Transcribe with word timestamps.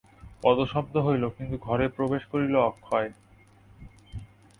পদশব্দ 0.41 0.93
হইল, 0.97 1.23
কিন্তু 1.29 1.55
ঘরে 1.57 1.85
প্রবেশ 1.87 2.23
করিল 2.31 2.55
অক্ষয়। 2.61 3.09